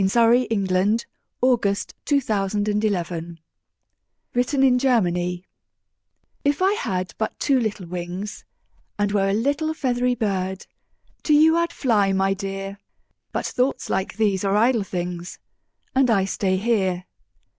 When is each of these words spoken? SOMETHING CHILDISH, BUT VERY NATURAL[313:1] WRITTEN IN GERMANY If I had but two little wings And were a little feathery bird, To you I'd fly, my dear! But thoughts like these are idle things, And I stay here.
SOMETHING 0.03 0.65
CHILDISH, 0.65 1.05
BUT 1.41 1.61
VERY 1.61 2.23
NATURAL[313:1] 2.23 3.37
WRITTEN 4.33 4.63
IN 4.63 4.79
GERMANY 4.79 5.45
If 6.43 6.59
I 6.63 6.73
had 6.73 7.13
but 7.19 7.39
two 7.39 7.59
little 7.59 7.85
wings 7.85 8.43
And 8.97 9.11
were 9.11 9.29
a 9.29 9.33
little 9.33 9.75
feathery 9.75 10.15
bird, 10.15 10.65
To 11.21 11.35
you 11.35 11.55
I'd 11.55 11.71
fly, 11.71 12.13
my 12.13 12.33
dear! 12.33 12.79
But 13.31 13.45
thoughts 13.45 13.91
like 13.91 14.17
these 14.17 14.43
are 14.43 14.55
idle 14.57 14.81
things, 14.81 15.37
And 15.93 16.09
I 16.09 16.25
stay 16.25 16.57
here. 16.57 17.05